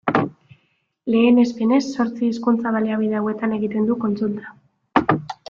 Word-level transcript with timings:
Lehenespenez, 1.15 1.81
zortzi 1.97 2.25
hizkuntza-baliabide 2.31 3.21
hauetan 3.21 3.55
egiten 3.59 3.87
du 3.93 4.01
kontsulta. 4.07 5.15